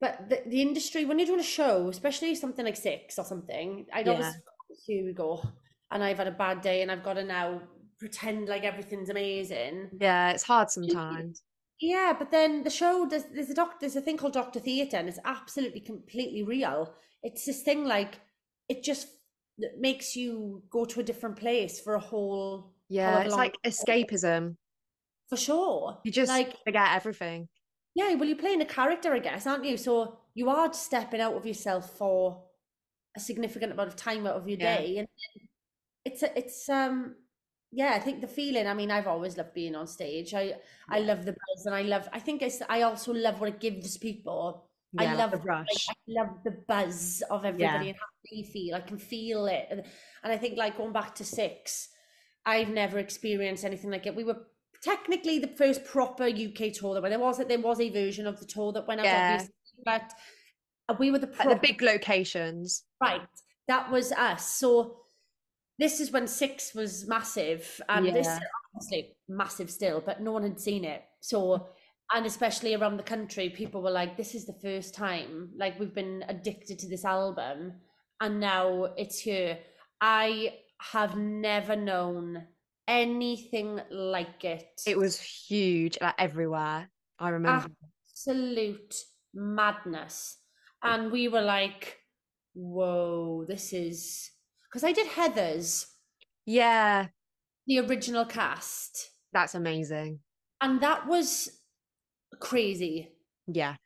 [0.00, 3.86] But the, the industry, when you're doing a show, especially something like Six or something,
[3.92, 4.12] I'd Yeah.
[4.14, 4.34] always
[4.84, 5.40] here we go,
[5.92, 7.62] and I've had a bad day and I've got to now
[8.00, 9.90] pretend like everything's amazing.
[10.00, 11.44] Yeah, it's hard sometimes.
[11.80, 14.96] Yeah, but then the show does there's a doc there's a thing called Doctor Theatre
[14.96, 16.92] and it's absolutely completely real.
[17.22, 18.18] It's this thing like
[18.68, 19.06] it just
[19.78, 24.56] makes you go to a different place for a whole Yeah, it's like escapism.
[25.28, 25.98] for sure.
[26.04, 27.48] You just like forget everything.
[27.94, 29.76] Yeah, well you're playing a character, I guess, aren't you?
[29.76, 32.44] So you are stepping out of yourself for
[33.16, 34.78] a significant amount of time out of your Yeah.
[34.78, 35.08] day and
[36.04, 37.16] it's a, it's um
[37.74, 38.66] yeah, I think the feeling.
[38.66, 40.34] I mean, I've always loved being on stage.
[40.34, 40.56] I
[40.90, 42.06] I love the buzz, and I love.
[42.12, 42.60] I think it's.
[42.68, 44.68] I also love what it gives people.
[44.98, 45.88] I love the like, rush.
[45.88, 47.92] I love the buzz of everybody yeah.
[47.92, 48.74] and how they feel.
[48.74, 49.82] I can feel it, and,
[50.22, 51.88] and I think like going back to six,
[52.44, 54.14] I've never experienced anything like it.
[54.14, 54.42] We were
[54.82, 57.10] technically the first proper UK tour that went.
[57.12, 59.32] There was there was a version of the tour that went out, Yeah.
[59.32, 60.12] obviously, but
[60.88, 62.84] uh, we were the the big locations.
[63.00, 63.22] Right.
[63.68, 64.44] That was us.
[64.54, 64.96] So
[65.78, 67.80] this is when six was massive.
[67.88, 68.36] And this Yeah.
[68.36, 68.42] is
[68.74, 71.02] obviously massive still, but no one had seen it.
[71.20, 71.68] So
[72.14, 75.50] and especially around the country, people were like, This is the first time.
[75.56, 77.74] Like we've been addicted to this album
[78.20, 79.58] and now it's here.
[80.00, 80.54] I
[80.92, 82.46] have never known
[82.88, 84.66] anything like it.
[84.86, 86.90] It was huge, like everywhere.
[87.18, 87.68] I remember.
[88.04, 88.94] absolute
[89.34, 90.38] madness.
[90.82, 91.98] And we were like,
[92.54, 94.30] whoa, this is
[94.68, 95.86] because I did Heathers,
[96.46, 97.06] yeah,
[97.66, 100.18] the original cast, that's amazing.
[100.60, 101.50] and that was
[102.40, 103.12] crazy.
[103.46, 103.76] Yeah.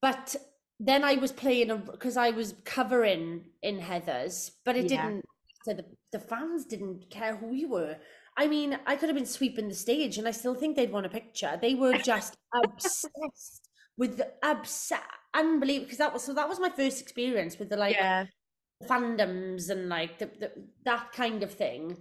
[0.00, 0.36] But
[0.78, 5.06] then I was playing because I was covering in Heathers, but it Yeah.
[5.06, 5.24] didn't.
[5.64, 7.96] So the, the fans didn't care who we were.
[8.40, 11.06] I mean, I could have been sweeping the stage, and I still think they'd want
[11.06, 11.58] a picture.
[11.60, 15.02] They were just obsessed with the obsessed,
[15.34, 15.86] unbelievable.
[15.86, 16.32] Because that was so.
[16.34, 18.26] That was my first experience with the like yeah.
[18.84, 20.52] fandoms and like the, the
[20.84, 21.96] that kind of thing.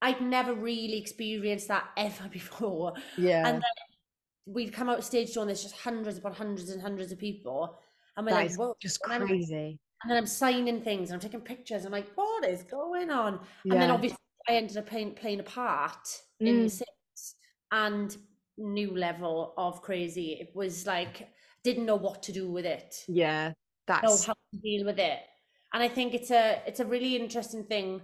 [0.00, 2.94] I'd never really experienced that ever before.
[3.16, 3.46] Yeah.
[3.46, 3.62] And then
[4.46, 7.78] we'd come out stage door and there's just hundreds upon hundreds and hundreds of people.
[8.16, 8.74] And we're That like, whoa.
[8.82, 9.78] just and I'm- crazy.
[10.02, 11.84] and then I'm signing things and I'm taking pictures.
[11.84, 13.38] I'm like, what is going on?
[13.64, 13.94] And then Yeah.
[13.94, 16.70] obviously I ended up playing playing a part in Mm.
[16.70, 17.36] six
[17.70, 18.16] and
[18.58, 20.32] new level of crazy.
[20.40, 21.28] It was like
[21.64, 23.48] didn't know what to do with it Yeah.
[23.50, 23.54] know
[23.86, 25.20] That's how to deal with it.
[25.72, 28.02] And I think it's a it's a really interesting thing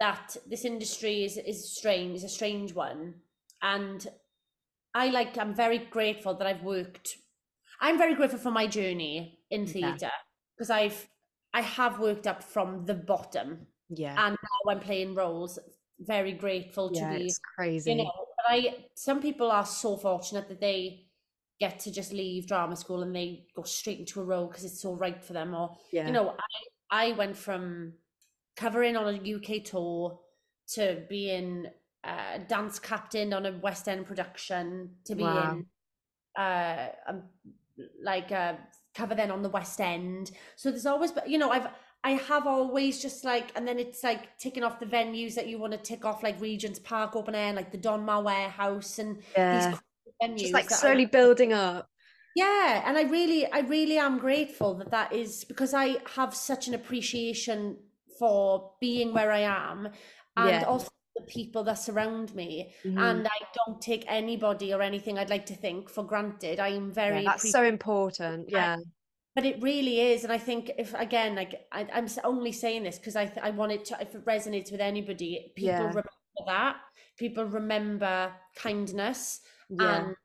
[0.00, 3.22] that this industry is is strange, is a strange one.
[3.62, 4.06] And
[4.94, 7.16] I like I'm very grateful that I've worked
[7.80, 10.10] I'm very grateful for my journey in theatre
[10.56, 11.08] because I've
[11.54, 14.26] I have worked up from the bottom yeah.
[14.26, 15.58] and now I'm playing roles.
[16.00, 17.92] Very grateful to yeah, be it's crazy.
[17.92, 18.10] you know
[18.48, 21.04] i some people are so fortunate that they
[21.60, 24.80] get to just leave drama school and they go straight into a role because it's
[24.80, 26.06] so right for them or yeah.
[26.06, 26.34] you know
[26.90, 27.92] i i went from
[28.56, 30.18] covering on a uk tour
[30.66, 31.66] to being
[32.04, 35.60] a dance captain on a west end production to being Wow.
[36.36, 37.22] uh um,
[38.02, 38.54] like uh
[38.94, 41.68] cover then on the west end so there's always but you know i've
[42.04, 45.58] I have always just like, and then it's like ticking off the venues that you
[45.58, 49.70] want to tick off, like Regent's Park open air, like the Donmar Warehouse, and yeah.
[49.70, 49.78] these
[50.22, 50.38] venues.
[50.38, 51.88] Just like I- slowly building up.
[52.34, 56.66] Yeah, and I really, I really am grateful that that is because I have such
[56.66, 57.76] an appreciation
[58.18, 59.90] for being where I am,
[60.36, 60.62] and Yeah.
[60.64, 62.74] also the people that surround me.
[62.84, 62.98] Mhm.
[62.98, 66.58] And I don't take anybody or anything I'd like to think for granted.
[66.58, 68.48] I am very Yeah, that's so important.
[68.48, 68.78] Yeah.
[69.34, 72.98] But it really is, and I think if again, like I, I'm only saying this
[72.98, 75.78] because I th- I want it to if it resonates with anybody, people Yeah.
[75.88, 76.10] remember
[76.46, 76.76] that.
[77.18, 79.40] People remember kindness,
[79.70, 80.04] Yeah.
[80.06, 80.16] and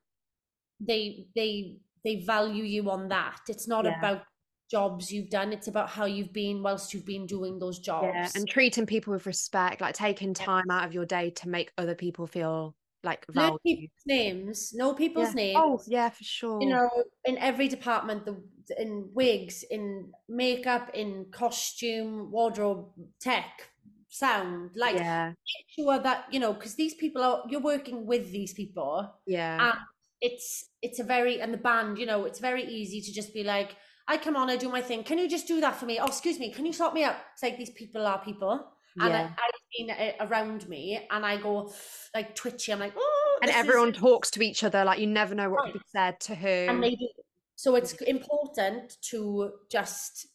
[0.80, 3.39] they they they value you on that.
[3.48, 3.98] It's not Yeah.
[3.98, 4.24] about
[4.70, 8.08] jobs you've done; it's about how you've been whilst you've been doing those jobs.
[8.13, 11.72] Yeah, and treating people with respect, like taking time out of your day to make
[11.78, 13.62] other people feel like valued.
[13.65, 15.58] people's names, know people's names.
[15.58, 16.62] Oh, yeah, for sure.
[16.62, 16.89] you know
[17.24, 18.43] in every department the
[18.78, 23.70] in wigs in makeup in costume wardrobe tech
[24.10, 28.32] sound like yeah, make sure that you know because these people are you're working with
[28.32, 29.78] these people yeah, and
[30.22, 33.44] it's it's a very and the band you know it's very easy to just be
[33.44, 33.76] like
[34.08, 36.06] i come on i do my thing can you just do that for me oh
[36.08, 39.20] excuse me can you sort me out it's like these people are people and I,
[39.20, 39.30] yeah.
[39.38, 41.72] i've seen it uh, around me and i go
[42.16, 45.06] like twitchy i'm like oh And this is- everyone talks to each other, like you
[45.06, 45.74] never know what Right.
[45.74, 46.48] could be said to who.
[46.48, 47.08] and they do.
[47.58, 50.28] So it's important to just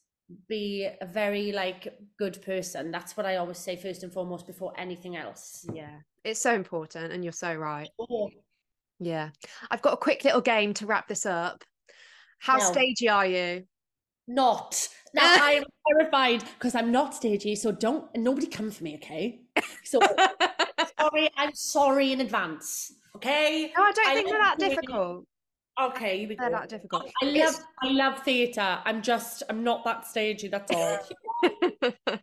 [0.48, 2.90] be a very like good person.
[2.90, 5.64] That's what I always say first and foremost before anything else.
[5.72, 7.88] yeah, it's so important, and you're so right.
[7.98, 8.28] Oh,
[8.98, 9.30] Yeah,
[9.70, 11.62] I've got a quick little game to wrap this up.
[12.40, 12.72] How No.
[12.72, 13.64] stagey are you?
[14.26, 14.88] not.
[15.14, 19.42] Now I am terrified because I'm not stagey, so don't nobody come for me, okay?
[19.85, 20.00] So
[20.98, 22.92] sorry, I'm sorry in advance.
[23.14, 23.72] Okay?
[23.76, 25.26] No, I don't I think they're that difficult.
[25.80, 27.11] Okay, you They're that difficult.
[27.22, 28.78] I love I love theatre.
[28.85, 30.98] I'm just I'm not that stagey, that's all.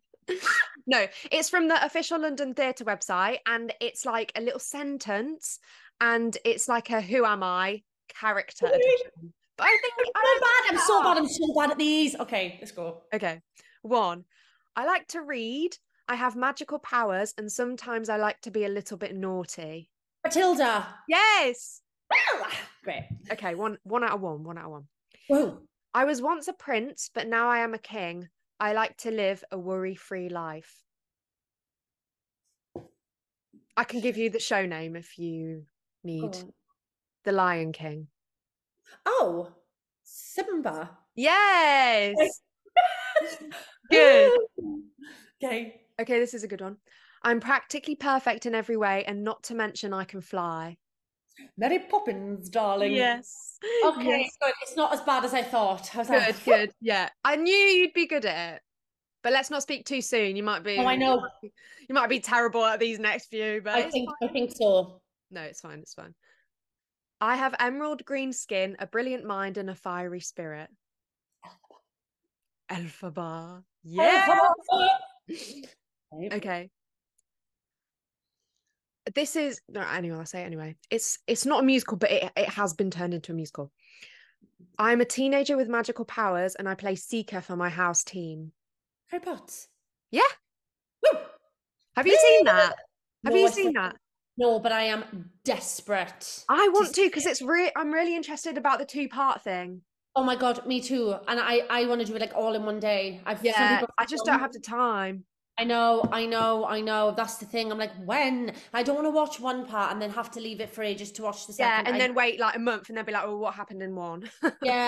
[0.87, 5.59] no, it's from the official London Theatre website, and it's like a little sentence,
[5.99, 9.33] and it's like a "Who am I?" character edition.
[9.57, 10.71] But I think I'm don't bad.
[10.71, 11.17] I'm so bad.
[11.17, 12.15] I'm so bad at these.
[12.15, 13.01] Okay, let's go.
[13.13, 13.41] Okay,
[13.81, 14.25] one.
[14.75, 15.75] I like to read.
[16.07, 19.89] I have magical powers, and sometimes I like to be a little bit naughty.
[20.23, 20.87] Matilda.
[21.07, 21.81] Yes.
[22.83, 23.03] Great.
[23.31, 24.43] Okay, one one out of one.
[24.43, 24.87] One out of one.
[25.27, 25.59] Whoa.
[25.93, 28.29] I was once a prince, but now I am a king.
[28.59, 30.83] I like to live a worry free life.
[33.75, 35.65] I can give you the show name if you
[36.03, 36.35] need.
[36.35, 36.53] Oh.
[37.23, 38.07] The Lion King.
[39.05, 39.49] Oh,
[40.03, 40.97] Simba.
[41.15, 42.15] Yes.
[43.91, 44.31] Good.
[45.41, 45.79] Okay.
[46.01, 46.75] Okay, this is a good one.
[47.23, 50.75] I'm practically perfect in every way, and not to mention I can fly.
[51.57, 52.93] Mary Poppins, darling.
[52.93, 53.57] Yes.
[53.85, 54.37] Okay, Yes.
[54.41, 54.53] good.
[54.61, 55.93] It's not as bad as I thought.
[55.95, 56.71] I was like, Good, good.
[56.81, 57.09] Yeah.
[57.23, 58.61] I knew you'd be good at it.
[59.21, 60.37] But let's not speak too soon.
[60.37, 61.15] You might be Oh, I know.
[61.15, 61.51] You might be,
[61.89, 64.29] you might be terrible at these next few, but I think fine.
[64.29, 65.01] I think so.
[65.29, 65.79] No, it's fine.
[65.79, 66.15] It's fine.
[67.19, 70.69] I have emerald green skin, a brilliant mind, and a fiery spirit.
[72.71, 73.63] Elphaba.
[73.83, 74.39] Yeah.
[76.11, 76.35] Okay.
[76.37, 76.69] Okay.
[79.15, 80.75] This is no anyway, I'll say it anyway.
[80.89, 83.71] It's it's not a musical, but it, it has been turned into a musical.
[84.77, 88.51] I'm a teenager with magical powers and I play Seeker for my house team.
[89.07, 89.53] Harry Potter.
[90.11, 90.21] Yeah.
[91.03, 91.19] Woo!
[91.95, 92.75] Have you seen that?
[93.25, 93.95] Have No, you seen that?
[94.37, 96.45] No, but I am desperate.
[96.47, 99.81] I want to because it's re- I'm really interested about the two part thing.
[100.15, 101.15] Oh my god, me too.
[101.27, 103.21] And I I want to do it like all in one day.
[103.25, 105.25] I've Yeah, I just don't have the time.
[105.59, 107.13] I know, I know, I know.
[107.15, 107.69] That's the thing.
[107.69, 108.53] I'm like, when?
[108.73, 111.11] I don't want to watch one part and then have to leave it for ages
[111.13, 111.69] to watch the second.
[111.69, 113.83] Yeah, and I- then wait like a month and then be like, oh, what happened
[113.83, 114.29] in one?
[114.63, 114.87] yeah,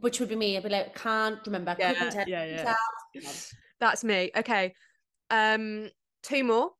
[0.00, 0.56] which would be me.
[0.56, 1.74] I'd be like, can't remember.
[1.76, 2.74] Yeah, couldn't yeah, yeah.
[3.14, 3.24] tell.
[3.80, 4.30] That's me.
[4.36, 4.72] Okay.
[5.30, 5.90] Um,
[6.22, 6.70] two more.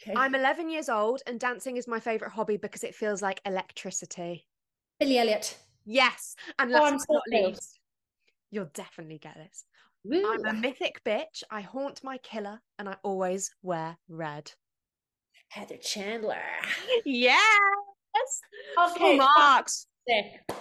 [0.00, 0.14] Okay.
[0.16, 4.46] I'm 11 years old and dancing is my favorite hobby because it feels like electricity.
[5.00, 5.58] Billy Elliot.
[5.84, 6.36] Yes.
[6.60, 7.80] And Oh, last I'm but not least,
[8.52, 9.64] you'll definitely get this.
[10.04, 10.32] Woo.
[10.32, 11.42] I'm a mythic bitch.
[11.50, 14.52] I haunt my killer and I always wear red.
[15.48, 16.36] Heather Chandler.
[17.04, 17.38] Yes.
[18.76, 19.86] Full Okay, marks.
[20.08, 20.56] Sick.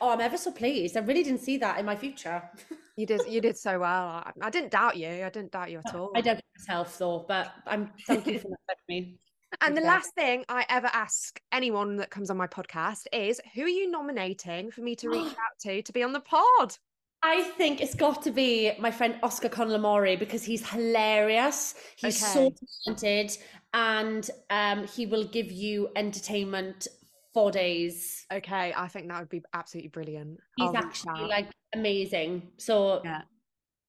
[0.00, 0.96] Oh, I'm ever so pleased.
[0.96, 2.42] I really didn't see that in my future.
[2.94, 4.06] You did you did so well.
[4.06, 5.08] I, I didn't doubt you.
[5.08, 6.10] I didn't doubt you at all.
[6.14, 9.16] I doubt myself though, but I'm thank you for that me.
[9.62, 13.62] And the last thing I ever ask anyone that comes on my podcast is who
[13.62, 16.76] are you nominating for me to reach out to to be on the pod?
[17.22, 21.74] I think it's got to be my friend Oscar Conlamore because he's hilarious.
[21.96, 22.52] He's so
[22.84, 23.36] talented
[23.72, 26.88] and um, he will give you entertainment
[27.32, 28.26] for days.
[28.32, 30.40] Okay, I think that would be absolutely brilliant.
[30.56, 32.48] He's I'll actually like amazing.
[32.58, 33.22] So, Yeah.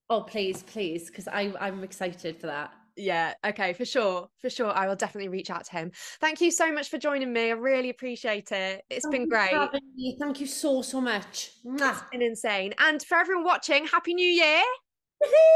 [0.09, 2.71] oh, please, please, because I'm excited for that.
[2.95, 4.29] Yeah, okay, for sure.
[4.39, 4.71] For sure.
[4.71, 5.91] I will definitely reach out to him.
[6.19, 7.49] Thank you so much for joining me.
[7.49, 8.83] I really appreciate it.
[8.89, 9.51] It's Thank been great.
[10.19, 11.51] Thank you so, so much.
[11.65, 12.73] It's been insane.
[12.79, 14.61] And for everyone watching, Happy New Year.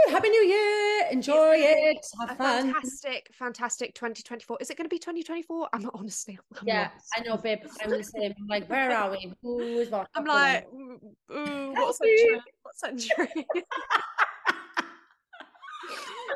[0.10, 1.08] Happy New Year.
[1.12, 2.06] Enjoy it.
[2.20, 2.74] Have fun.
[2.74, 4.58] fantastic, fantastic 2024.
[4.62, 5.70] Is it going to be 2024?
[5.74, 6.40] I'm not honestly.
[6.60, 6.90] I'm Yeah.
[7.16, 7.60] I know, babe.
[7.84, 8.34] I'm the same.
[8.40, 9.34] I'm like, where are we?
[9.42, 10.08] Who is what?
[10.16, 12.42] I'm like, ooh, what century?
[12.64, 13.46] What century?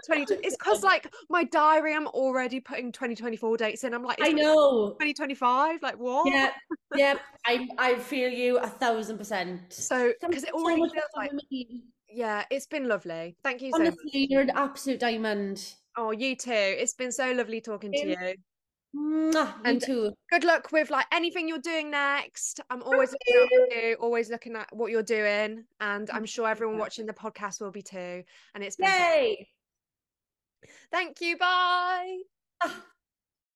[0.06, 3.94] 20, it's because like my diary, I'm already putting 2024 dates in.
[3.94, 4.90] I'm like, I know.
[5.00, 5.82] 2025?
[5.82, 6.32] Like what?
[6.32, 6.52] Yeah,
[6.96, 7.16] yeah.
[7.46, 9.74] I I feel you a thousand percent.
[9.74, 11.32] So because it so already for feels like
[12.10, 13.38] yeah, it's been lovely.
[13.44, 13.94] Thank you so much.
[14.04, 15.74] Honestly, you're an absolute diamond.
[15.98, 16.52] Oh, you too.
[16.52, 18.36] It's been so lovely talking to you.
[18.96, 20.12] Mwah, you And- too.
[20.30, 22.60] Good luck with like anything you're doing next.
[22.70, 26.26] I'm always Thank looking out for you, always looking at what you're doing, and I'm
[26.26, 28.24] sure everyone watching the podcast will be too.
[28.54, 29.48] And it's been Yay!
[30.92, 31.38] thank you.
[31.38, 32.18] Bye.
[32.64, 32.84] Ah.